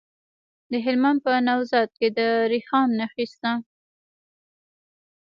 [0.71, 2.19] د هلمند په نوزاد کې د
[2.53, 3.51] رخام نښې شته.